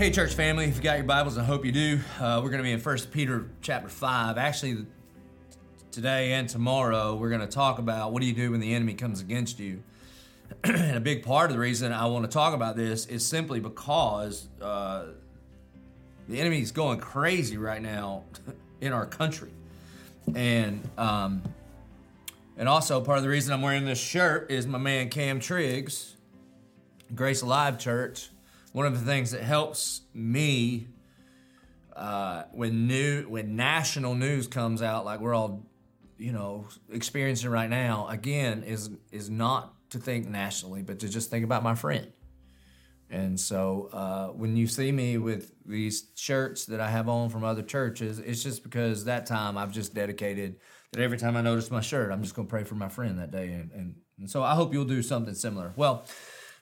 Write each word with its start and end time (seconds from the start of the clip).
Hey, 0.00 0.10
church 0.10 0.32
family, 0.32 0.64
if 0.64 0.76
you 0.76 0.82
got 0.82 0.96
your 0.96 1.04
Bibles, 1.04 1.36
I 1.36 1.44
hope 1.44 1.62
you 1.62 1.72
do. 1.72 2.00
Uh, 2.18 2.40
we're 2.42 2.48
going 2.48 2.62
to 2.62 2.62
be 2.62 2.72
in 2.72 2.80
1 2.80 2.98
Peter 3.10 3.50
chapter 3.60 3.90
5. 3.90 4.38
Actually, 4.38 4.86
today 5.90 6.32
and 6.32 6.48
tomorrow, 6.48 7.16
we're 7.16 7.28
going 7.28 7.42
to 7.42 7.46
talk 7.46 7.78
about 7.78 8.10
what 8.10 8.22
do 8.22 8.26
you 8.26 8.32
do 8.32 8.52
when 8.52 8.60
the 8.60 8.72
enemy 8.72 8.94
comes 8.94 9.20
against 9.20 9.60
you. 9.60 9.82
and 10.64 10.96
a 10.96 11.00
big 11.00 11.22
part 11.22 11.50
of 11.50 11.54
the 11.54 11.60
reason 11.60 11.92
I 11.92 12.06
want 12.06 12.24
to 12.24 12.30
talk 12.30 12.54
about 12.54 12.76
this 12.76 13.04
is 13.08 13.26
simply 13.26 13.60
because 13.60 14.48
uh, 14.62 15.08
the 16.30 16.40
enemy 16.40 16.62
is 16.62 16.72
going 16.72 16.98
crazy 16.98 17.58
right 17.58 17.82
now 17.82 18.24
in 18.80 18.94
our 18.94 19.04
country. 19.04 19.52
And 20.34 20.80
um, 20.96 21.42
and 22.56 22.70
also 22.70 23.02
part 23.02 23.18
of 23.18 23.22
the 23.22 23.28
reason 23.28 23.52
I'm 23.52 23.60
wearing 23.60 23.84
this 23.84 24.00
shirt 24.00 24.50
is 24.50 24.66
my 24.66 24.78
man 24.78 25.10
Cam 25.10 25.40
Triggs, 25.40 26.16
Grace 27.14 27.42
Alive 27.42 27.78
Church. 27.78 28.30
One 28.72 28.86
of 28.86 28.98
the 28.98 29.04
things 29.04 29.32
that 29.32 29.42
helps 29.42 30.02
me 30.14 30.86
uh, 31.96 32.44
when 32.52 32.86
new 32.86 33.24
when 33.28 33.56
national 33.56 34.14
news 34.14 34.46
comes 34.46 34.80
out, 34.80 35.04
like 35.04 35.20
we're 35.20 35.34
all, 35.34 35.66
you 36.18 36.32
know, 36.32 36.66
experiencing 36.90 37.50
right 37.50 37.68
now, 37.68 38.06
again, 38.08 38.62
is 38.62 38.90
is 39.10 39.28
not 39.28 39.74
to 39.90 39.98
think 39.98 40.28
nationally, 40.28 40.82
but 40.82 41.00
to 41.00 41.08
just 41.08 41.30
think 41.30 41.44
about 41.44 41.62
my 41.62 41.74
friend. 41.74 42.12
And 43.10 43.38
so 43.40 43.90
uh, 43.92 44.28
when 44.28 44.56
you 44.56 44.68
see 44.68 44.92
me 44.92 45.18
with 45.18 45.52
these 45.66 46.10
shirts 46.14 46.66
that 46.66 46.80
I 46.80 46.88
have 46.88 47.08
on 47.08 47.28
from 47.28 47.42
other 47.42 47.62
churches, 47.62 48.20
it's 48.20 48.42
just 48.42 48.62
because 48.62 49.04
that 49.06 49.26
time 49.26 49.58
I've 49.58 49.72
just 49.72 49.94
dedicated 49.94 50.60
that 50.92 51.02
every 51.02 51.18
time 51.18 51.36
I 51.36 51.40
notice 51.40 51.72
my 51.72 51.80
shirt, 51.80 52.12
I'm 52.12 52.22
just 52.22 52.36
going 52.36 52.46
to 52.46 52.50
pray 52.50 52.62
for 52.62 52.76
my 52.76 52.88
friend 52.88 53.18
that 53.18 53.32
day. 53.32 53.52
And, 53.52 53.72
and, 53.72 53.94
and 54.18 54.30
so 54.30 54.44
I 54.44 54.54
hope 54.54 54.72
you'll 54.72 54.84
do 54.84 55.02
something 55.02 55.34
similar. 55.34 55.72
Well, 55.74 56.04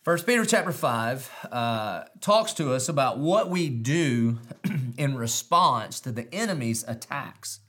First 0.09 0.25
Peter 0.25 0.47
chapter 0.47 0.73
5 0.73 1.49
uh, 1.53 2.05
talks 2.23 2.55
to 2.55 2.73
us 2.73 2.89
about 2.89 3.19
what 3.19 3.51
we 3.51 3.69
do 3.69 4.39
in 4.97 5.17
response 5.17 6.01
to 6.01 6.11
the 6.11 6.35
enemy's 6.35 6.83
attacks 6.89 7.61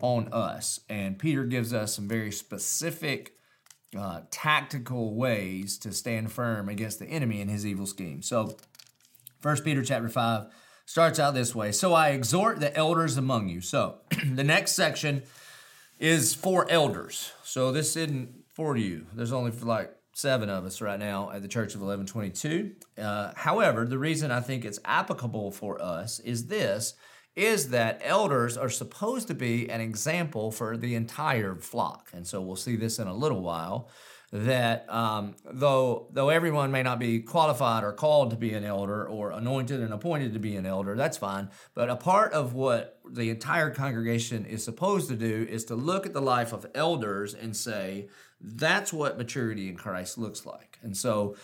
on 0.00 0.32
us. 0.32 0.80
And 0.88 1.18
Peter 1.18 1.44
gives 1.44 1.74
us 1.74 1.94
some 1.94 2.08
very 2.08 2.32
specific 2.32 3.34
uh, 3.94 4.22
tactical 4.30 5.14
ways 5.14 5.76
to 5.80 5.92
stand 5.92 6.32
firm 6.32 6.70
against 6.70 6.98
the 6.98 7.04
enemy 7.08 7.42
and 7.42 7.50
his 7.50 7.66
evil 7.66 7.84
scheme. 7.84 8.22
So, 8.22 8.56
First 9.40 9.62
Peter 9.62 9.84
chapter 9.84 10.08
5 10.08 10.46
starts 10.86 11.18
out 11.18 11.34
this 11.34 11.54
way. 11.54 11.72
So 11.72 11.92
I 11.92 12.08
exhort 12.12 12.58
the 12.58 12.74
elders 12.74 13.18
among 13.18 13.50
you. 13.50 13.60
So, 13.60 13.98
the 14.32 14.44
next 14.44 14.72
section 14.72 15.24
is 15.98 16.32
for 16.32 16.66
elders. 16.70 17.32
So, 17.44 17.70
this 17.70 17.96
isn't 17.96 18.46
for 18.48 18.78
you. 18.78 19.08
There's 19.12 19.30
only 19.30 19.50
for 19.50 19.66
like 19.66 19.92
seven 20.16 20.48
of 20.48 20.64
us 20.64 20.80
right 20.80 20.98
now 20.98 21.30
at 21.30 21.42
the 21.42 21.48
Church 21.48 21.74
of 21.74 21.82
1122. 21.82 22.72
Uh, 22.96 23.32
however, 23.36 23.84
the 23.84 23.98
reason 23.98 24.30
I 24.30 24.40
think 24.40 24.64
it's 24.64 24.78
applicable 24.82 25.50
for 25.52 25.80
us 25.80 26.20
is 26.20 26.46
this 26.46 26.94
is 27.34 27.68
that 27.68 28.00
elders 28.02 28.56
are 28.56 28.70
supposed 28.70 29.28
to 29.28 29.34
be 29.34 29.68
an 29.68 29.82
example 29.82 30.50
for 30.50 30.78
the 30.78 30.94
entire 30.94 31.54
flock. 31.54 32.08
And 32.14 32.26
so 32.26 32.40
we'll 32.40 32.56
see 32.56 32.76
this 32.76 32.98
in 32.98 33.06
a 33.06 33.14
little 33.14 33.42
while 33.42 33.90
that 34.32 34.92
um, 34.92 35.34
though 35.44 36.08
though 36.10 36.28
everyone 36.30 36.70
may 36.70 36.82
not 36.82 36.98
be 36.98 37.20
qualified 37.20 37.84
or 37.84 37.92
called 37.92 38.30
to 38.30 38.36
be 38.36 38.54
an 38.54 38.64
elder 38.64 39.06
or 39.06 39.30
anointed 39.30 39.80
and 39.80 39.92
appointed 39.92 40.32
to 40.32 40.38
be 40.38 40.56
an 40.56 40.66
elder, 40.66 40.96
that's 40.96 41.16
fine. 41.16 41.48
But 41.74 41.90
a 41.90 41.96
part 41.96 42.32
of 42.32 42.52
what 42.52 42.98
the 43.08 43.30
entire 43.30 43.70
congregation 43.70 44.44
is 44.44 44.64
supposed 44.64 45.08
to 45.08 45.16
do 45.16 45.46
is 45.48 45.64
to 45.66 45.76
look 45.76 46.06
at 46.06 46.12
the 46.12 46.20
life 46.20 46.52
of 46.52 46.66
elders 46.74 47.34
and 47.34 47.56
say 47.56 48.08
that's 48.40 48.92
what 48.92 49.16
maturity 49.16 49.68
in 49.68 49.76
Christ 49.76 50.18
looks 50.18 50.44
like. 50.44 50.78
And 50.82 50.96
so 50.96 51.36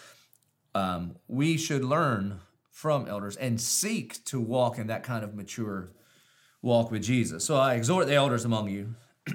um, 0.74 1.16
we 1.28 1.56
should 1.56 1.84
learn 1.84 2.40
from 2.70 3.06
elders 3.06 3.36
and 3.36 3.60
seek 3.60 4.24
to 4.24 4.40
walk 4.40 4.78
in 4.78 4.88
that 4.88 5.02
kind 5.04 5.22
of 5.22 5.34
mature 5.34 5.92
walk 6.62 6.90
with 6.90 7.02
Jesus. 7.02 7.44
So 7.44 7.56
I 7.56 7.74
exhort 7.74 8.06
the 8.06 8.14
elders 8.14 8.44
among 8.44 8.68
you 8.68 8.94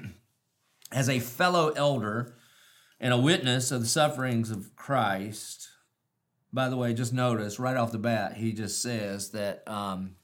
as 0.92 1.08
a 1.08 1.20
fellow 1.20 1.70
elder 1.70 2.34
and 3.00 3.12
a 3.12 3.18
witness 3.18 3.70
of 3.70 3.80
the 3.80 3.86
sufferings 3.86 4.50
of 4.50 4.74
Christ. 4.76 5.68
By 6.52 6.68
the 6.68 6.76
way, 6.76 6.94
just 6.94 7.12
notice 7.12 7.58
right 7.58 7.76
off 7.76 7.92
the 7.92 7.98
bat, 7.98 8.36
he 8.36 8.52
just 8.52 8.80
says 8.80 9.30
that 9.30 9.62
um, 9.68 10.16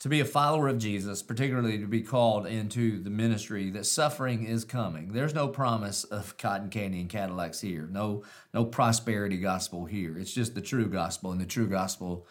to 0.00 0.08
be 0.08 0.20
a 0.20 0.24
follower 0.24 0.68
of 0.68 0.78
Jesus, 0.78 1.22
particularly 1.22 1.78
to 1.78 1.86
be 1.86 2.02
called 2.02 2.46
into 2.46 3.02
the 3.02 3.10
ministry, 3.10 3.70
that 3.70 3.84
suffering 3.84 4.46
is 4.46 4.64
coming. 4.64 5.12
There's 5.12 5.34
no 5.34 5.48
promise 5.48 6.04
of 6.04 6.36
cotton 6.38 6.70
candy 6.70 7.00
and 7.00 7.10
Cadillacs 7.10 7.60
here. 7.60 7.88
No, 7.90 8.22
no 8.54 8.64
prosperity 8.64 9.38
gospel 9.38 9.86
here. 9.86 10.16
It's 10.16 10.32
just 10.32 10.54
the 10.54 10.60
true 10.60 10.88
gospel, 10.88 11.32
and 11.32 11.40
the 11.40 11.46
true 11.46 11.68
gospel 11.68 12.26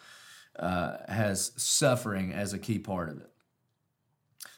uh, 0.58 0.96
has 1.08 1.52
suffering 1.56 2.32
as 2.32 2.52
a 2.52 2.58
key 2.58 2.78
part 2.78 3.10
of 3.10 3.18
it. 3.18 3.30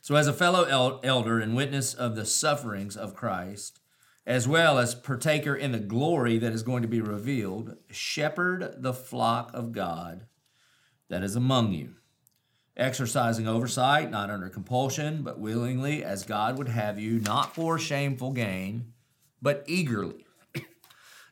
So, 0.02 0.14
as 0.14 0.28
a 0.28 0.32
fellow 0.32 0.64
el- 0.64 1.00
elder 1.02 1.40
and 1.40 1.54
witness 1.54 1.92
of 1.92 2.16
the 2.16 2.24
sufferings 2.24 2.96
of 2.96 3.14
Christ, 3.14 3.79
as 4.30 4.46
well 4.46 4.78
as 4.78 4.94
partaker 4.94 5.56
in 5.56 5.72
the 5.72 5.78
glory 5.80 6.38
that 6.38 6.52
is 6.52 6.62
going 6.62 6.82
to 6.82 6.88
be 6.88 7.00
revealed, 7.00 7.76
shepherd 7.90 8.76
the 8.78 8.94
flock 8.94 9.50
of 9.52 9.72
God 9.72 10.24
that 11.08 11.24
is 11.24 11.34
among 11.34 11.72
you 11.72 11.96
exercising 12.76 13.48
oversight, 13.48 14.08
not 14.08 14.30
under 14.30 14.48
compulsion, 14.48 15.22
but 15.22 15.40
willingly, 15.40 16.04
as 16.04 16.22
God 16.22 16.58
would 16.58 16.68
have 16.68 16.96
you, 16.96 17.18
not 17.18 17.56
for 17.56 17.76
shameful 17.76 18.30
gain, 18.30 18.92
but 19.42 19.64
eagerly, 19.66 20.24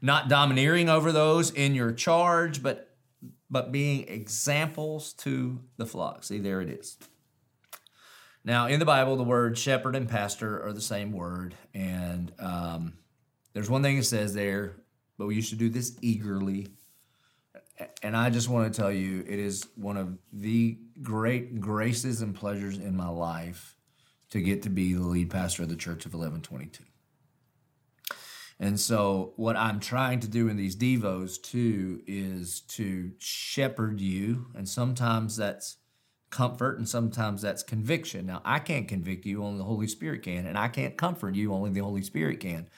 not 0.02 0.28
domineering 0.28 0.88
over 0.88 1.12
those 1.12 1.52
in 1.52 1.76
your 1.76 1.92
charge, 1.92 2.64
but 2.64 2.96
but 3.48 3.70
being 3.70 4.08
examples 4.08 5.12
to 5.12 5.60
the 5.76 5.86
flock. 5.86 6.24
See, 6.24 6.40
there 6.40 6.60
it 6.60 6.68
is. 6.68 6.98
Now, 8.48 8.66
in 8.66 8.80
the 8.80 8.86
Bible, 8.86 9.16
the 9.16 9.22
word 9.22 9.56
shepherd 9.56 9.94
and 9.94 10.08
pastor 10.08 10.60
are 10.66 10.72
the 10.72 10.80
same 10.80 11.12
word, 11.12 11.54
and 11.72 12.32
um, 12.40 12.94
there's 13.52 13.70
one 13.70 13.84
thing 13.84 13.98
it 13.98 14.04
says 14.04 14.34
there, 14.34 14.74
but 15.16 15.26
we 15.26 15.36
used 15.36 15.50
to 15.50 15.56
do 15.56 15.68
this 15.68 15.96
eagerly 16.00 16.66
and 18.02 18.16
I 18.16 18.30
just 18.30 18.48
want 18.48 18.72
to 18.72 18.80
tell 18.80 18.92
you, 18.92 19.24
it 19.26 19.38
is 19.38 19.66
one 19.76 19.96
of 19.96 20.18
the 20.32 20.78
great 21.02 21.60
graces 21.60 22.22
and 22.22 22.34
pleasures 22.34 22.78
in 22.78 22.96
my 22.96 23.08
life 23.08 23.76
to 24.30 24.40
get 24.40 24.62
to 24.62 24.70
be 24.70 24.94
the 24.94 25.02
lead 25.02 25.30
pastor 25.30 25.62
of 25.62 25.68
the 25.68 25.76
Church 25.76 26.04
of 26.04 26.12
1122. 26.12 26.84
And 28.60 28.78
so, 28.80 29.32
what 29.36 29.56
I'm 29.56 29.78
trying 29.78 30.18
to 30.20 30.28
do 30.28 30.48
in 30.48 30.56
these 30.56 30.74
Devos 30.74 31.40
too 31.40 32.02
is 32.06 32.60
to 32.62 33.12
shepherd 33.18 34.00
you. 34.00 34.46
And 34.56 34.68
sometimes 34.68 35.36
that's 35.36 35.76
comfort 36.30 36.78
and 36.78 36.88
sometimes 36.88 37.42
that's 37.42 37.62
conviction. 37.62 38.26
Now, 38.26 38.42
I 38.44 38.58
can't 38.58 38.88
convict 38.88 39.26
you, 39.26 39.42
only 39.42 39.58
the 39.58 39.64
Holy 39.64 39.86
Spirit 39.86 40.22
can. 40.22 40.46
And 40.46 40.58
I 40.58 40.68
can't 40.68 40.96
comfort 40.96 41.34
you, 41.34 41.52
only 41.52 41.70
the 41.70 41.80
Holy 41.80 42.02
Spirit 42.02 42.40
can. 42.40 42.68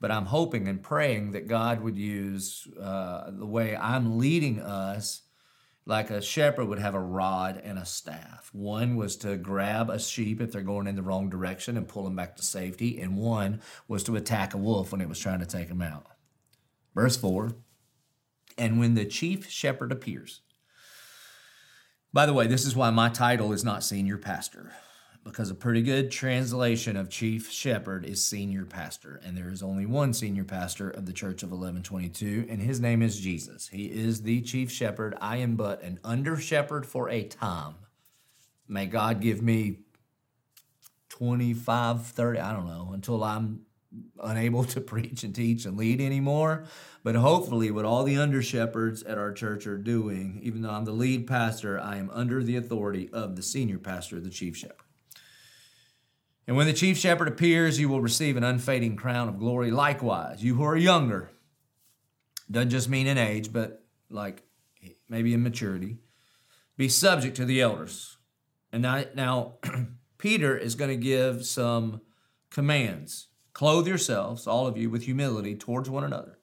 But 0.00 0.10
I'm 0.10 0.26
hoping 0.26 0.68
and 0.68 0.82
praying 0.82 1.32
that 1.32 1.46
God 1.46 1.82
would 1.82 1.98
use 1.98 2.66
uh, 2.80 3.30
the 3.30 3.46
way 3.46 3.76
I'm 3.76 4.18
leading 4.18 4.60
us 4.60 5.22
like 5.86 6.10
a 6.10 6.22
shepherd 6.22 6.66
would 6.66 6.78
have 6.78 6.94
a 6.94 7.00
rod 7.00 7.60
and 7.62 7.78
a 7.78 7.84
staff. 7.84 8.50
One 8.52 8.96
was 8.96 9.16
to 9.18 9.36
grab 9.36 9.90
a 9.90 9.98
sheep 9.98 10.40
if 10.40 10.52
they're 10.52 10.62
going 10.62 10.86
in 10.86 10.94
the 10.94 11.02
wrong 11.02 11.28
direction 11.28 11.76
and 11.76 11.88
pull 11.88 12.04
them 12.04 12.16
back 12.16 12.36
to 12.36 12.42
safety, 12.42 13.00
and 13.00 13.16
one 13.16 13.60
was 13.88 14.04
to 14.04 14.16
attack 14.16 14.54
a 14.54 14.58
wolf 14.58 14.92
when 14.92 15.00
it 15.00 15.08
was 15.08 15.18
trying 15.18 15.40
to 15.40 15.46
take 15.46 15.68
them 15.68 15.82
out. 15.82 16.06
Verse 16.94 17.16
4 17.16 17.56
And 18.56 18.78
when 18.78 18.94
the 18.94 19.04
chief 19.04 19.50
shepherd 19.50 19.90
appears, 19.90 20.42
by 22.12 22.26
the 22.26 22.32
way, 22.32 22.46
this 22.46 22.66
is 22.66 22.76
why 22.76 22.90
my 22.90 23.08
title 23.08 23.52
is 23.52 23.64
not 23.64 23.84
senior 23.84 24.18
pastor 24.18 24.72
because 25.24 25.50
a 25.50 25.54
pretty 25.54 25.82
good 25.82 26.10
translation 26.10 26.96
of 26.96 27.10
chief 27.10 27.50
shepherd 27.50 28.04
is 28.04 28.24
senior 28.24 28.64
pastor. 28.64 29.20
And 29.24 29.36
there 29.36 29.50
is 29.50 29.62
only 29.62 29.86
one 29.86 30.14
senior 30.14 30.44
pastor 30.44 30.90
of 30.90 31.06
the 31.06 31.12
Church 31.12 31.42
of 31.42 31.50
1122, 31.50 32.46
and 32.48 32.60
his 32.60 32.80
name 32.80 33.02
is 33.02 33.20
Jesus. 33.20 33.68
He 33.68 33.86
is 33.86 34.22
the 34.22 34.40
chief 34.40 34.70
shepherd. 34.70 35.14
I 35.20 35.36
am 35.38 35.56
but 35.56 35.82
an 35.82 36.00
under 36.04 36.36
shepherd 36.36 36.86
for 36.86 37.10
a 37.10 37.24
time. 37.24 37.74
May 38.66 38.86
God 38.86 39.20
give 39.20 39.42
me 39.42 39.80
25, 41.10 42.06
30, 42.06 42.38
I 42.38 42.52
don't 42.52 42.66
know, 42.66 42.90
until 42.92 43.22
I'm 43.22 43.66
unable 44.22 44.64
to 44.64 44.80
preach 44.80 45.24
and 45.24 45.34
teach 45.34 45.64
and 45.64 45.76
lead 45.76 46.00
anymore. 46.00 46.64
But 47.02 47.14
hopefully, 47.14 47.70
what 47.70 47.84
all 47.84 48.04
the 48.04 48.16
under 48.16 48.42
shepherds 48.42 49.02
at 49.02 49.18
our 49.18 49.32
church 49.32 49.66
are 49.66 49.78
doing, 49.78 50.40
even 50.42 50.62
though 50.62 50.70
I'm 50.70 50.84
the 50.84 50.92
lead 50.92 51.26
pastor, 51.26 51.80
I 51.80 51.96
am 51.96 52.10
under 52.10 52.42
the 52.42 52.56
authority 52.56 53.08
of 53.12 53.36
the 53.36 53.42
senior 53.42 53.78
pastor, 53.78 54.20
the 54.20 54.30
chief 54.30 54.56
shepherd. 54.56 54.76
And 56.46 56.56
when 56.56 56.66
the 56.66 56.72
chief 56.72 56.98
shepherd 56.98 57.28
appears, 57.28 57.78
you 57.78 57.88
will 57.88 58.00
receive 58.00 58.36
an 58.36 58.44
unfading 58.44 58.96
crown 58.96 59.28
of 59.28 59.38
glory. 59.38 59.70
Likewise, 59.70 60.42
you 60.42 60.56
who 60.56 60.64
are 60.64 60.76
younger, 60.76 61.30
doesn't 62.50 62.70
just 62.70 62.88
mean 62.88 63.06
in 63.06 63.18
age, 63.18 63.52
but 63.52 63.84
like 64.10 64.42
maybe 65.08 65.32
in 65.32 65.42
maturity, 65.42 65.98
be 66.76 66.88
subject 66.88 67.36
to 67.36 67.44
the 67.44 67.60
elders. 67.60 68.16
And 68.72 68.82
now, 68.82 69.04
now 69.14 69.54
Peter 70.18 70.56
is 70.56 70.74
going 70.74 70.90
to 70.90 70.96
give 70.96 71.46
some 71.46 72.00
commands. 72.50 73.28
Clothe 73.60 73.86
yourselves, 73.86 74.46
all 74.46 74.66
of 74.66 74.78
you, 74.78 74.88
with 74.88 75.02
humility 75.02 75.54
towards 75.54 75.90
one 75.90 76.02
another. 76.02 76.38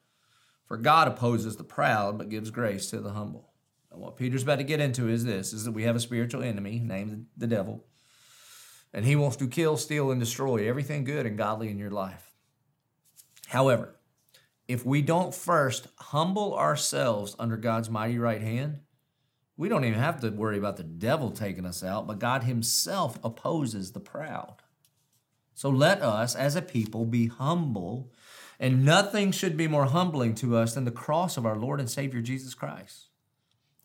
For 0.67 0.77
God 0.77 1.07
opposes 1.07 1.55
the 1.55 1.63
proud, 1.63 2.15
but 2.15 2.29
gives 2.29 2.51
grace 2.51 2.91
to 2.91 2.99
the 2.99 3.13
humble. 3.13 3.53
And 3.91 3.99
what 3.99 4.17
Peter's 4.17 4.43
about 4.43 4.57
to 4.57 4.63
get 4.63 4.79
into 4.79 5.09
is 5.09 5.25
this 5.25 5.51
is 5.51 5.63
that 5.63 5.71
we 5.71 5.81
have 5.81 5.95
a 5.95 5.99
spiritual 5.99 6.43
enemy 6.43 6.77
named 6.77 7.25
the 7.35 7.47
devil. 7.47 7.83
And 8.93 9.03
he 9.03 9.15
wants 9.15 9.35
to 9.37 9.47
kill, 9.47 9.77
steal, 9.77 10.11
and 10.11 10.19
destroy 10.19 10.69
everything 10.69 11.05
good 11.05 11.25
and 11.25 11.39
godly 11.39 11.71
in 11.71 11.79
your 11.79 11.89
life. 11.89 12.35
However, 13.47 13.95
if 14.67 14.85
we 14.85 15.01
don't 15.01 15.33
first 15.33 15.87
humble 15.95 16.55
ourselves 16.55 17.35
under 17.39 17.57
God's 17.57 17.89
mighty 17.89 18.19
right 18.19 18.43
hand, 18.43 18.81
we 19.57 19.69
don't 19.69 19.85
even 19.85 19.97
have 19.97 20.19
to 20.19 20.29
worry 20.29 20.59
about 20.59 20.77
the 20.77 20.83
devil 20.83 21.31
taking 21.31 21.65
us 21.65 21.83
out, 21.83 22.05
but 22.05 22.19
God 22.19 22.43
Himself 22.43 23.17
opposes 23.23 23.93
the 23.93 23.99
proud. 23.99 24.61
So 25.57 25.71
let 25.71 26.03
us, 26.03 26.35
as 26.35 26.55
a 26.55 26.61
people, 26.61 27.03
be 27.03 27.25
humble, 27.25 28.11
and 28.59 28.85
nothing 28.85 29.31
should 29.31 29.57
be 29.57 29.67
more 29.67 29.85
humbling 29.85 30.35
to 30.35 30.55
us 30.55 30.75
than 30.75 30.85
the 30.85 30.91
cross 30.91 31.35
of 31.35 31.47
our 31.47 31.55
Lord 31.55 31.79
and 31.79 31.89
Savior 31.89 32.21
Jesus 32.21 32.53
Christ. 32.53 33.07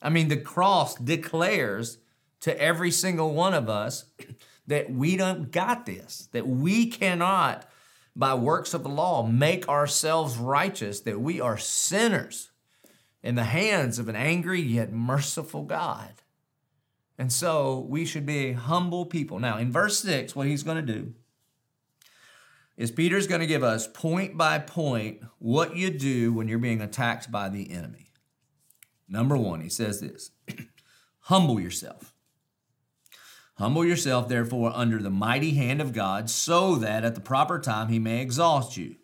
I 0.02 0.10
mean, 0.10 0.28
the 0.28 0.36
cross 0.36 0.94
declares 0.96 1.96
to 2.40 2.60
every 2.60 2.90
single 2.90 3.32
one 3.32 3.54
of 3.54 3.70
us 3.70 4.04
that 4.66 4.92
we 4.92 5.16
don't 5.16 5.50
got 5.50 5.86
this, 5.86 6.28
that 6.32 6.46
we 6.46 6.90
cannot, 6.90 7.66
by 8.14 8.34
works 8.34 8.74
of 8.74 8.82
the 8.82 8.90
law, 8.90 9.26
make 9.26 9.66
ourselves 9.66 10.36
righteous, 10.36 11.00
that 11.00 11.22
we 11.22 11.40
are 11.40 11.56
sinners 11.56 12.50
in 13.22 13.34
the 13.34 13.44
hands 13.44 13.98
of 13.98 14.10
an 14.10 14.16
angry 14.16 14.60
yet 14.60 14.92
merciful 14.92 15.62
God. 15.62 16.12
And 17.16 17.32
so 17.32 17.78
we 17.88 18.04
should 18.04 18.26
be 18.26 18.50
a 18.50 18.52
humble 18.52 19.06
people. 19.06 19.38
Now, 19.38 19.56
in 19.56 19.72
verse 19.72 20.00
6, 20.00 20.36
what 20.36 20.46
he's 20.46 20.64
going 20.64 20.84
to 20.84 20.92
do 20.92 21.14
is 22.76 22.90
Peter's 22.90 23.26
going 23.26 23.40
to 23.40 23.46
give 23.46 23.62
us 23.62 23.86
point 23.86 24.36
by 24.36 24.58
point 24.58 25.22
what 25.38 25.76
you 25.76 25.90
do 25.90 26.32
when 26.32 26.48
you're 26.48 26.58
being 26.58 26.80
attacked 26.80 27.30
by 27.30 27.48
the 27.48 27.70
enemy. 27.70 28.12
Number 29.08 29.36
one, 29.36 29.60
he 29.60 29.68
says 29.68 30.00
this 30.00 30.30
humble 31.20 31.60
yourself. 31.60 32.14
Humble 33.56 33.84
yourself, 33.84 34.28
therefore, 34.28 34.72
under 34.74 34.98
the 34.98 35.10
mighty 35.10 35.52
hand 35.52 35.80
of 35.80 35.92
God, 35.92 36.30
so 36.30 36.76
that 36.76 37.04
at 37.04 37.14
the 37.14 37.20
proper 37.20 37.60
time 37.60 37.88
he 37.88 37.98
may 37.98 38.22
exhaust 38.22 38.76
you. 38.76 38.96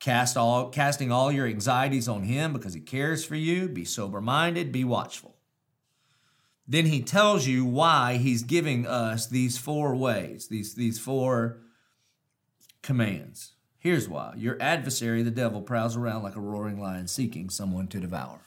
Cast 0.00 0.36
all, 0.36 0.68
casting 0.68 1.12
all 1.12 1.30
your 1.30 1.46
anxieties 1.46 2.08
on 2.08 2.24
him 2.24 2.52
because 2.52 2.74
he 2.74 2.80
cares 2.80 3.24
for 3.24 3.36
you. 3.36 3.68
Be 3.68 3.84
sober 3.84 4.20
minded, 4.20 4.72
be 4.72 4.82
watchful. 4.82 5.36
Then 6.66 6.86
he 6.86 7.02
tells 7.02 7.46
you 7.46 7.64
why 7.64 8.16
he's 8.16 8.42
giving 8.42 8.86
us 8.86 9.26
these 9.26 9.58
four 9.58 9.94
ways, 9.94 10.48
these, 10.48 10.74
these 10.74 10.98
four 10.98 11.60
commands. 12.82 13.54
Here's 13.78 14.08
why 14.08 14.34
your 14.36 14.56
adversary, 14.60 15.22
the 15.22 15.30
devil, 15.30 15.62
prowls 15.62 15.96
around 15.96 16.22
like 16.22 16.36
a 16.36 16.40
roaring 16.40 16.80
lion 16.80 17.08
seeking 17.08 17.50
someone 17.50 17.88
to 17.88 18.00
devour. 18.00 18.40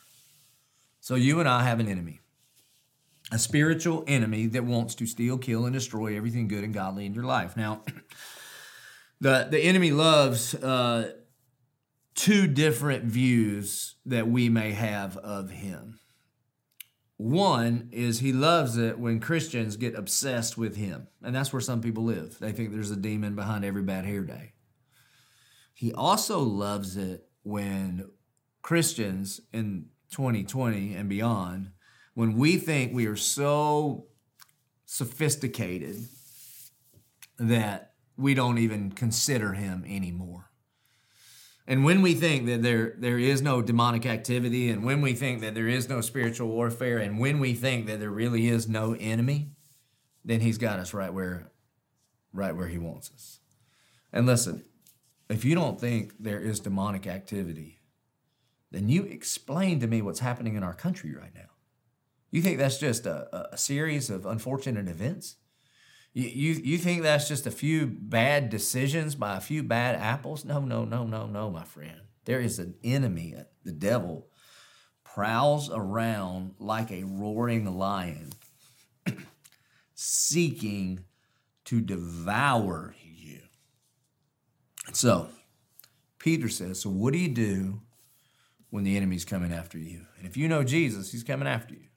So 0.99 1.15
you 1.15 1.39
and 1.39 1.47
I 1.47 1.63
have 1.63 1.79
an 1.79 1.87
enemy, 1.87 2.19
a 3.31 3.37
spiritual 3.37 4.03
enemy 4.07 4.47
that 4.47 4.65
wants 4.65 4.95
to 4.95 5.05
steal, 5.05 5.37
kill, 5.37 5.65
and 5.65 5.73
destroy 5.73 6.17
everything 6.17 6.47
good 6.47 6.63
and 6.63 6.73
godly 6.73 7.05
in 7.05 7.13
your 7.13 7.25
life. 7.25 7.55
Now, 7.55 7.83
the, 9.21 9.47
the 9.49 9.59
enemy 9.59 9.91
loves. 9.91 10.55
Uh, 10.55 11.11
two 12.15 12.47
different 12.47 13.03
views 13.03 13.95
that 14.05 14.27
we 14.27 14.49
may 14.49 14.71
have 14.71 15.17
of 15.17 15.51
him. 15.51 15.99
One 17.17 17.89
is 17.91 18.19
he 18.19 18.33
loves 18.33 18.77
it 18.77 19.00
when 19.00 19.19
Christians 19.19 19.77
get 19.77 19.95
obsessed 19.95 20.57
with 20.57 20.75
him. 20.75 21.07
And 21.23 21.33
that's 21.33 21.53
where 21.53 21.62
some 21.62 21.81
people 21.81 22.03
live. 22.03 22.38
They 22.39 22.51
think 22.51 22.71
there's 22.71 22.91
a 22.91 22.97
demon 22.97 23.35
behind 23.35 23.63
every 23.63 23.83
bad 23.83 24.06
hair 24.06 24.21
day. 24.21 24.53
He 25.73 25.94
also 25.94 26.39
loves 26.39 26.97
it 26.97 27.27
when 27.44 28.09
Christians 28.62 29.41
in 29.53 29.88
2020 30.12 30.95
and 30.95 31.07
beyond, 31.07 31.71
when 32.13 32.35
we 32.35 32.57
think 32.57 32.94
we 32.94 33.06
are 33.06 33.15
so 33.15 34.07
sophisticated 34.85 35.97
that 37.38 37.94
we 38.18 38.33
don't 38.33 38.57
even 38.57 38.91
consider 38.91 39.53
him 39.53 39.83
anymore. 39.88 40.50
And 41.67 41.83
when 41.83 42.01
we 42.01 42.13
think 42.13 42.45
that 42.45 42.62
there, 42.62 42.94
there 42.97 43.17
is 43.17 43.41
no 43.41 43.62
demonic 43.62 44.06
activity, 44.06 44.69
and 44.69 44.83
when 44.83 45.01
we 45.01 45.13
think 45.13 45.41
that 45.41 45.56
there 45.56 45.67
is 45.67 45.89
no 45.89 46.00
spiritual 46.01 46.47
warfare, 46.50 47.00
and 47.00 47.19
when 47.19 47.39
we 47.39 47.53
think 47.53 47.88
that 47.88 48.00
there 48.00 48.12
really 48.12 48.47
is 48.47 48.67
no 48.67 48.94
enemy, 49.00 49.50
then 50.23 50.41
he's 50.41 50.59
got 50.59 50.79
us 50.79 50.94
right 50.94 51.13
where, 51.13 51.51
right 52.33 52.56
where 52.56 52.67
he 52.67 52.77
wants 52.77 53.12
us. 53.12 53.39
And 54.13 54.27
listen, 54.27 54.63
if 55.27 55.44
you 55.44 55.56
don't 55.56 55.81
think 55.81 56.13
there 56.19 56.39
is 56.39 56.59
demonic 56.59 57.07
activity, 57.07 57.79
then 58.71 58.89
you 58.89 59.03
explain 59.03 59.79
to 59.79 59.88
me 59.88 60.01
what's 60.01 60.19
happening 60.19 60.56
in 60.56 60.63
our 60.63 60.73
country 60.73 61.15
right 61.15 61.33
now. 61.33 61.50
You 62.29 62.41
think 62.41 62.59
that's 62.59 62.77
just 62.77 63.06
a, 63.06 63.53
a 63.53 63.57
series 63.57 64.09
of 64.09 64.25
unfortunate 64.25 64.88
events? 64.88 65.38
You, 66.17 66.53
you, 66.53 66.77
think 66.77 67.03
that's 67.03 67.27
just 67.27 67.45
a 67.45 67.51
few 67.51 67.88
bad 67.88 68.50
decisions 68.50 69.15
by 69.15 69.35
a 69.35 69.41
few 69.41 69.63
bad 69.63 69.95
apples? 69.95 70.45
No, 70.45 70.62
no, 70.62 70.85
no, 70.85 71.03
no, 71.03 71.27
no, 71.27 71.51
my 71.51 71.65
friend. 71.65 72.00
There 72.23 72.39
is 72.39 72.57
an 72.57 72.75
enemy, 72.85 73.35
the 73.65 73.73
devil, 73.73 74.29
prowls 75.03 75.69
around 75.69 76.56
like 76.57 76.89
a 76.89 77.03
roaring 77.03 77.65
lion, 77.77 78.31
seeking 79.94 81.03
to 81.65 81.81
devour 81.81 82.95
you. 83.03 83.41
So, 84.94 85.27
Peter 86.18 86.47
says, 86.47 86.79
So, 86.79 86.89
what 86.89 87.11
do 87.11 87.19
you 87.19 87.27
do 87.27 87.81
when 88.69 88.85
the 88.85 88.95
enemy's 88.95 89.25
coming 89.25 89.51
after 89.51 89.77
you? 89.77 90.06
And 90.18 90.25
if 90.25 90.38
you 90.38 90.47
know 90.47 90.63
Jesus, 90.63 91.11
he's 91.11 91.25
coming 91.25 91.47
after 91.50 91.73
you. 91.73 91.88